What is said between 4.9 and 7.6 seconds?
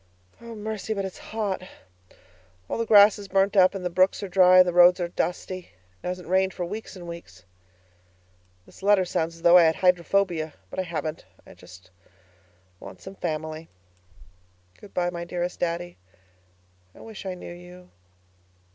are dusty. It hasn't rained for weeks and weeks.